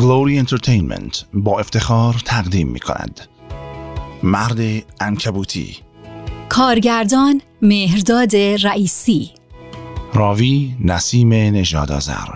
[0.00, 3.20] Glory Entertainment با افتخار تقدیم می کند
[4.22, 4.58] مرد
[5.00, 5.76] عنکبوتی
[6.48, 9.30] کارگردان مهرداد رئیسی.
[10.14, 12.28] راوی نسیم نژادآذر.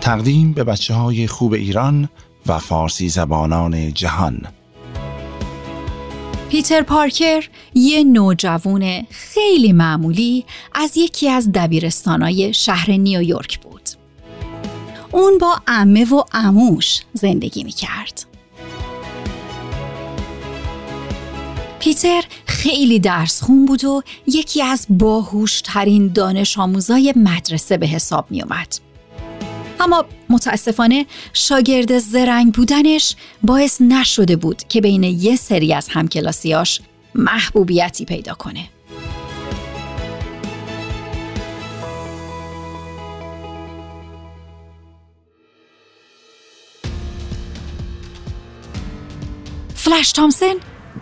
[0.00, 2.08] تقدیم به بچه های خوب ایران
[2.46, 4.46] و فارسی زبانان جهان.
[6.50, 14.01] پیتر پارکر یه نوجوان خیلی معمولی از یکی از دبیرستانای شهر نیویورک بود.
[15.12, 18.24] اون با امه و اموش زندگی می کرد.
[21.78, 28.42] پیتر خیلی درس خون بود و یکی از باهوشترین دانش آموزای مدرسه به حساب می
[28.42, 28.74] اومد.
[29.80, 36.80] اما متاسفانه شاگرد زرنگ بودنش باعث نشده بود که بین یه سری از همکلاسیاش
[37.14, 38.68] محبوبیتی پیدا کنه.
[49.84, 50.54] فلش تامسن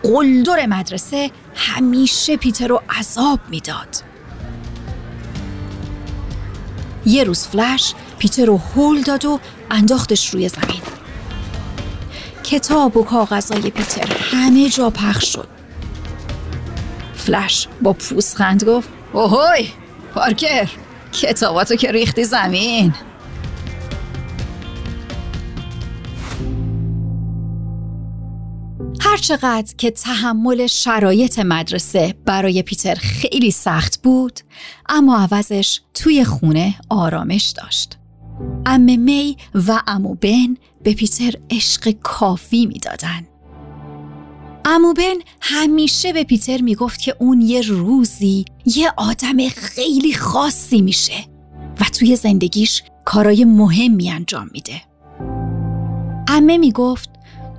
[0.03, 4.03] قلدر مدرسه همیشه پیتر رو عذاب می‌داد.
[7.05, 9.39] یه روز فلش پیتر رو هول داد و
[9.71, 10.81] انداختش روی زمین.
[12.43, 15.47] کتاب و کاغذهای پیتر همه جا پخش شد.
[17.15, 19.69] فلش با پوسخند گفت اوهوی
[20.13, 20.69] پارکر
[21.13, 22.93] کتاباتو که ریختی زمین
[29.21, 34.39] هرچقدر که تحمل شرایط مدرسه برای پیتر خیلی سخت بود
[34.89, 37.97] اما عوضش توی خونه آرامش داشت
[38.65, 39.37] ام می
[39.67, 43.27] و امو بن به پیتر عشق کافی می‌دادن.
[44.65, 51.25] امو بن همیشه به پیتر می‌گفت که اون یه روزی یه آدم خیلی خاصی میشه
[51.79, 54.81] و توی زندگیش کارای مهمی انجام میده.
[56.27, 57.10] امه می‌گفت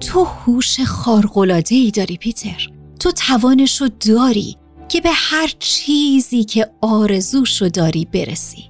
[0.03, 2.69] تو هوش خارق‌العاده ای داری پیتر.
[3.01, 4.57] تو توانش رو داری
[4.89, 8.65] که به هر چیزی که آرزوشو داری برسی.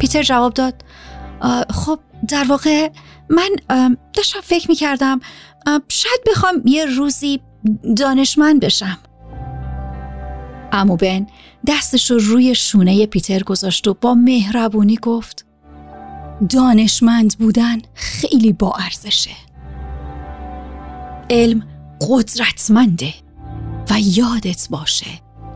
[0.00, 0.84] پیتر جواب داد
[1.70, 2.88] خب در واقع
[3.30, 3.50] من
[4.12, 5.20] داشتم فکر می‌کردم
[5.88, 7.40] شاید بخوام یه روزی
[7.96, 8.98] دانشمند بشم.
[10.72, 11.26] امو بن
[11.66, 15.46] دستش رو روی شونه پیتر گذاشت و با مهربونی گفت
[16.50, 19.30] دانشمند بودن خیلی با ارزشه.
[21.30, 21.66] علم
[22.00, 23.14] قدرتمنده
[23.90, 25.06] و یادت باشه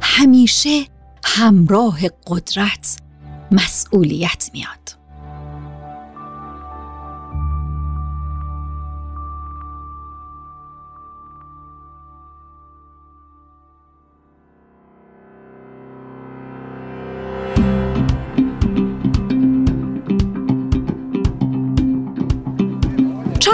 [0.01, 0.84] همیشه
[1.25, 2.97] همراه قدرت
[3.53, 4.97] مسئولیت میاد.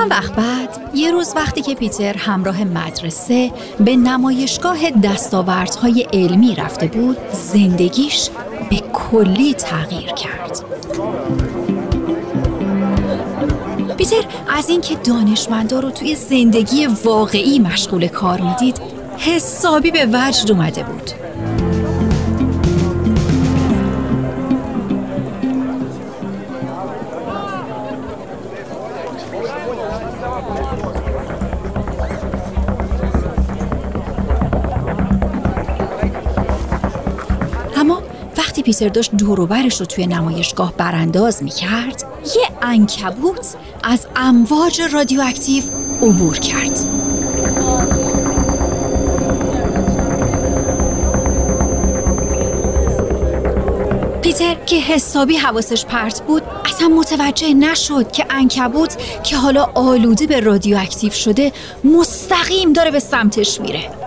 [0.05, 6.87] چند وقت بعد یه روز وقتی که پیتر همراه مدرسه به نمایشگاه دستاوردهای علمی رفته
[6.87, 8.31] بود زندگیش
[8.71, 10.65] به کلی تغییر کرد.
[13.97, 14.25] پیتر
[14.57, 18.81] از اینکه دانشمندا رو توی زندگی واقعی مشغول کار می‌دید
[19.19, 21.24] حسابی به وجد اومده بود.
[38.63, 42.05] پیتر داشت دوروبرش رو توی نمایشگاه برانداز می کرد
[42.37, 45.65] یه انکبوت از امواج رادیواکتیو
[46.03, 46.79] عبور کرد.
[54.23, 60.41] پیتر که حسابی حواسش پرت بود اصلا متوجه نشد که انکبوت که حالا آلوده به
[60.41, 61.53] رادیواکتیو شده
[61.85, 64.04] مستقیم داره به سمتش میره.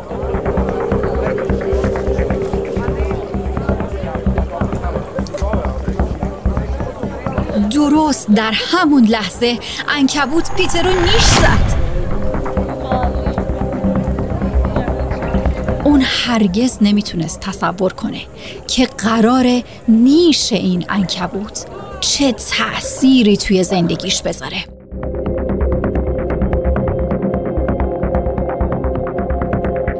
[8.07, 9.59] درست در همون لحظه
[9.89, 11.75] انکبوت پیتر رو نیش زد.
[15.85, 18.21] اون هرگز نمی‌تونست تصور کنه
[18.67, 21.65] که قرار نیش این انکبوت
[21.99, 24.57] چه تأثیری توی زندگیش بذاره.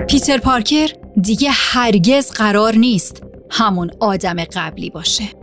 [0.08, 0.88] پیتر پارکر
[1.22, 5.37] دیگه هرگز قرار نیست همون آدم قبلی باشه.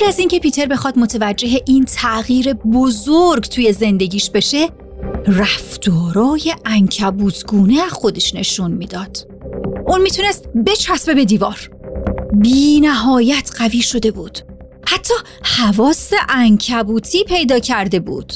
[0.00, 4.68] قبل از اینکه پیتر بخواد متوجه این تغییر بزرگ توی زندگیش بشه
[5.26, 9.28] رفتارای انکبوتگونه خودش نشون می‌داد.
[9.86, 11.70] اون می‌تونست بچسبه به دیوار.
[12.32, 14.38] بی نهایت قوی شده بود.
[14.86, 18.32] حتی حواس انکبوتی پیدا کرده بود.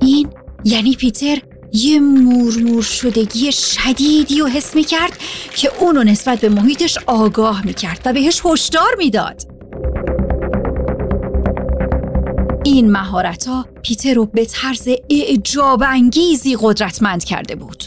[0.00, 0.30] این
[0.64, 1.38] یعنی پیتر
[1.72, 5.18] یه مورمور شدگی شدیدی و حس می کرد
[5.56, 9.53] که اونو نسبت به محیطش آگاه می کرد و بهش هشدار می‌داد.
[12.74, 17.84] این مهارت ها پیتر رو به طرز اعجاب انگیزی قدرتمند کرده بود.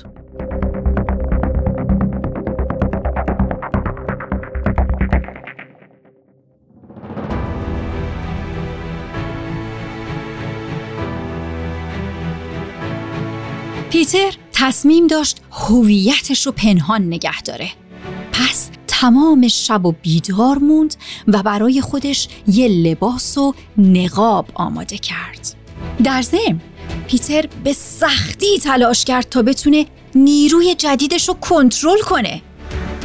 [13.90, 17.70] پیتر تصمیم داشت هویتش رو پنهان نگه داره
[19.02, 20.96] تمام شب و بیدار موند
[21.28, 25.56] و برای خودش یه لباس و نقاب آماده کرد.
[26.04, 26.60] در ضمن
[27.08, 29.86] پیتر به سختی تلاش کرد تا بتونه
[30.16, 32.42] نیروی جدیدش رو کنترل کنه.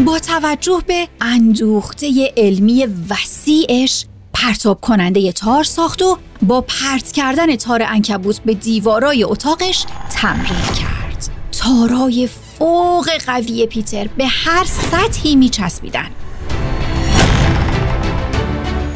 [0.06, 7.82] با توجه به اندوخته علمی وسیعش پرتاب کننده تار ساخت و با پرت کردن تار
[7.82, 11.30] انکبوت به دیوارای اتاقش تمرین کرد.
[11.52, 12.28] تارای
[12.62, 16.10] فوق قوی پیتر به هر سطحی میچسبیدن.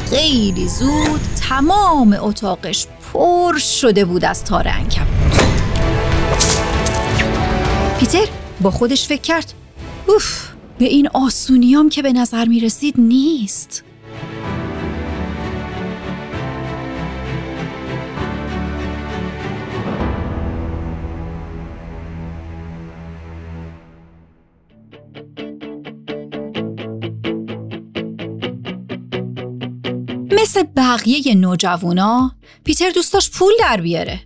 [0.09, 1.19] خیلی زود
[1.49, 5.45] تمام اتاقش پر شده بود از تار انکبوت
[7.99, 8.27] پیتر
[8.61, 9.53] با خودش فکر کرد
[10.07, 10.47] اوف
[10.77, 13.83] به این آسونیام که به نظر می رسید نیست.
[30.41, 32.31] مثل بقیه نوجوانا
[32.63, 34.19] پیتر دوست داشت پول در بیاره.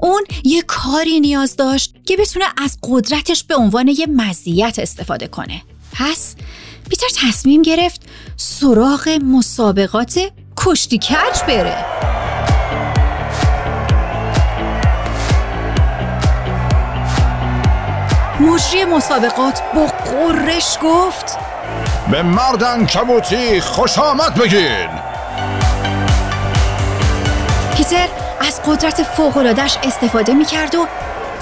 [0.00, 5.62] اون یه کاری نیاز داشت که بتونه از قدرتش به عنوان یه مزیت استفاده کنه.
[5.92, 6.34] پس
[6.90, 8.00] پیتر تصمیم گرفت
[8.36, 10.20] سراغ مسابقات
[10.56, 11.84] کشتی کج بره.
[18.40, 21.38] مجری مسابقات با قرش گفت
[22.10, 25.09] به مردن کبوتی خوش آمد بگین.
[27.90, 28.08] پیتر
[28.40, 30.86] از قدرت فوقلادش استفاده می کرد و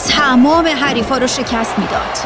[0.08, 2.18] تمام حریفا رو شکست می‌داد.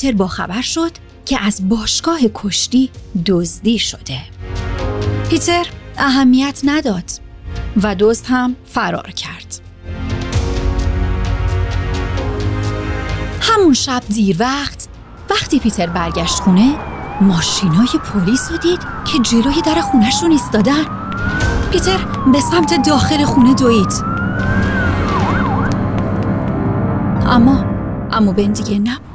[0.00, 0.90] پیتر با خبر شد
[1.24, 2.90] که از باشگاه کشتی
[3.26, 4.20] دزدی شده.
[5.30, 5.66] پیتر
[5.96, 7.04] اهمیت نداد
[7.82, 9.60] و دزد هم فرار کرد.
[13.40, 14.88] همون شب دیر وقت
[15.30, 16.74] وقتی پیتر برگشت خونه
[17.20, 18.80] ماشینای پلیس رو دید
[19.12, 20.84] که جلوی در خونهشون ایستادن.
[21.72, 21.98] پیتر
[22.32, 23.92] به سمت داخل خونه دوید.
[27.26, 27.64] اما
[28.12, 29.07] اما بن دیگه نبود.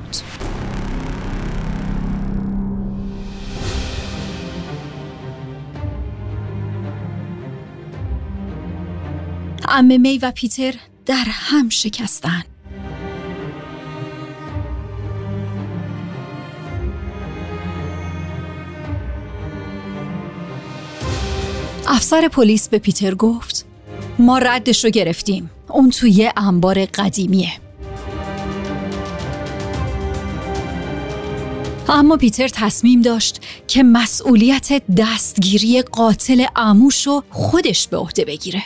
[9.76, 10.74] امه می و پیتر
[11.06, 12.44] در هم شکستن
[21.88, 23.66] افسر پلیس به پیتر گفت
[24.20, 25.50] ما ردش رو گرفتیم.
[25.70, 27.52] اون توی انبار قدیمیه.
[31.90, 38.64] اما پیتر تصمیم داشت که مسئولیت دستگیری قاتل اموش رو خودش به عهده بگیره.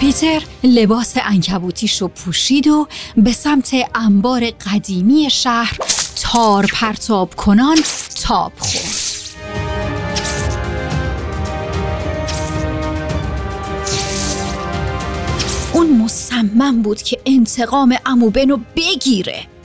[0.00, 5.78] پیتر لباس انکبوتیش رو پوشید و به سمت انبار قدیمی شهر
[6.22, 7.78] تار پرتاب کنان
[8.22, 9.16] تاب خورد.
[15.72, 19.55] اون مصمم بود که انتقام اموبنو بگیره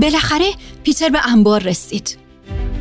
[0.00, 0.50] بالاخره
[0.82, 2.18] پیتر به انبار رسید.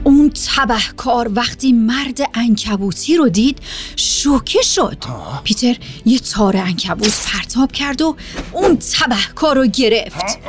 [0.03, 3.59] اون تبهکار وقتی مرد انکبوتی رو دید
[3.95, 4.97] شوکه شد.
[5.43, 8.15] پیتر یه تار انکبوت پرتاب کرد و
[8.51, 10.39] اون تبهکار رو گرفت.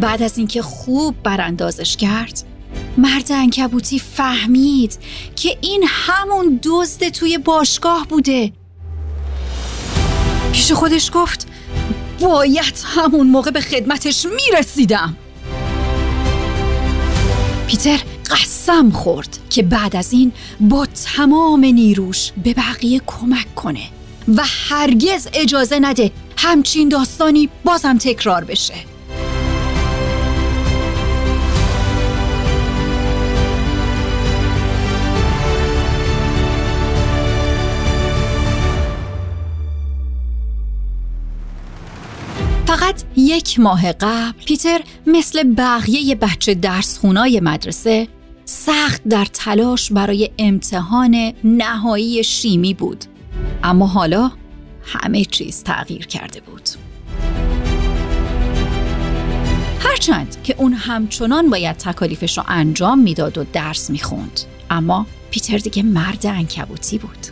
[0.00, 2.42] بعد از اینکه خوب براندازش کرد
[2.98, 4.98] مرد انکبوتی فهمید
[5.36, 8.52] که این همون دزد توی باشگاه بوده.
[10.52, 11.46] پیش خودش گفت
[12.20, 15.16] باید همون موقع به خدمتش می‌رسیدم.
[17.66, 18.00] پیتر
[18.30, 23.82] قسم خورد که بعد از این با تمام نیروش به بقیه کمک کنه
[24.36, 28.74] و هرگز اجازه نده همچین داستانی بازم تکرار بشه.
[43.20, 48.08] یک ماه قبل پیتر مثل بقیه بچه درس خونای مدرسه
[48.44, 53.04] سخت در تلاش برای امتحان نهایی شیمی بود.
[53.62, 54.30] اما حالا
[54.82, 56.68] همه چیز تغییر کرده بود.
[59.80, 65.82] هرچند که اون همچنان باید تکالیفش رو انجام می‌داد و درس می‌خوند اما پیتر دیگه
[65.82, 67.26] مرد انکبوتی بود.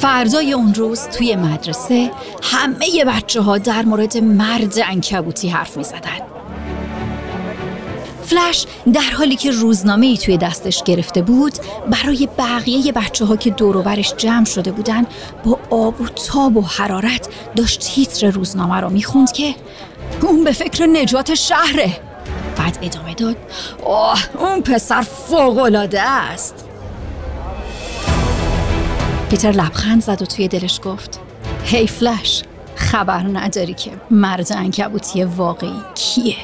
[0.00, 2.10] فردای اون روز توی مدرسه
[2.42, 6.20] همه بچه ها در مورد مرد انکبوتی حرف می زدن.
[8.24, 11.52] فلش در حالی که روزنامه ای توی دستش گرفته بود
[11.90, 15.06] برای بقیه بچه ها که دوروبرش جمع شده بودن
[15.44, 19.54] با آب و تاب و حرارت داشت تیتر روزنامه رو می‌خوند که
[20.22, 22.00] اون به فکر نجات شهره
[22.58, 23.36] بعد ادامه داد
[23.84, 26.67] آه اون پسر فوقلاده است
[29.30, 31.20] پیتر لبخند زد و توی دلش گفت
[31.64, 32.42] هی فلش
[32.76, 36.36] خبر نداری که مرد انکبوتی واقعی کیه؟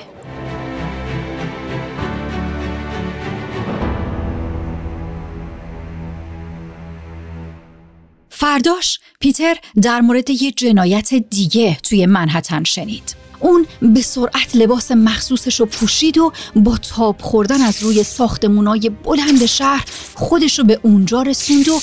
[8.28, 13.14] فرداش پیتر در مورد یه جنایت دیگه توی منحتن شنید.
[13.40, 19.46] اون به سرعت لباس مخصوصش رو پوشید و با تاب خوردن از روی ساختمونای بلند
[19.46, 21.80] شهر خودش رو به اونجا رسوند و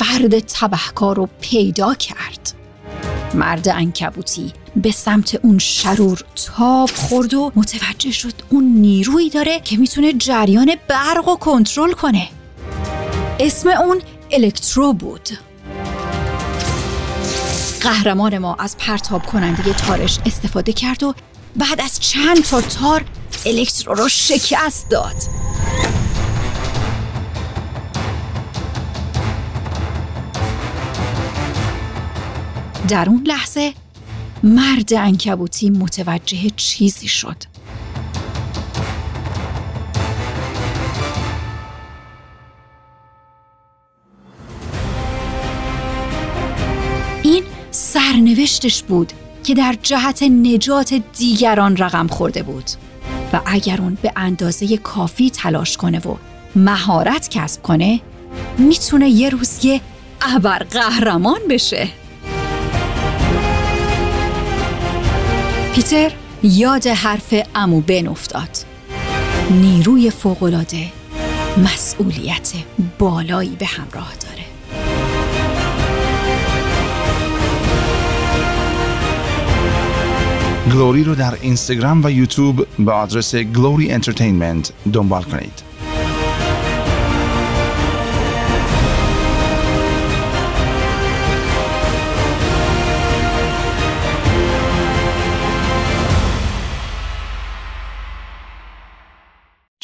[0.00, 2.52] فرد تبهکار رو پیدا کرد.
[3.34, 9.76] مرد انکبوتی به سمت اون شرور تاب خورد و متوجه شد اون نیرویی داره که
[9.76, 12.28] می‌تونه جریان برق و کنترل کنه.
[13.40, 15.28] اسم اون الکترو بود.
[17.80, 21.14] قهرمان ما از پرتاب کننده تارش استفاده کرد و
[21.56, 23.04] بعد از چند تا تار
[23.46, 25.39] الکترو رو شکست داد.
[32.90, 33.72] در اون لحظه
[34.42, 37.36] مرد انکبوتی متوجه چیزی شد.
[47.22, 49.12] این سرنوشتش بود
[49.44, 52.70] که در جهت نجات دیگران رقم خورده بود
[53.32, 56.16] و اگر اون به اندازه کافی تلاش کنه و
[56.56, 58.00] مهارت کسب کنه
[58.58, 59.80] می‌تونه یه روز یه
[60.22, 61.88] ابر قهرمان بشه.
[65.74, 66.12] پیتر
[66.42, 68.48] یاد حرف امو بن افتاد.
[69.50, 70.86] نیروی فوقالعاده
[71.64, 72.52] مسئولیت
[72.98, 74.44] بالایی به همراه داره.
[80.74, 85.69] گلوری رو در اینستاگرام و یوتیوب به آدرس گلوری انترتینمنت دنبال کنید.